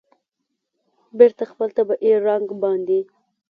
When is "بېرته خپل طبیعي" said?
1.17-2.11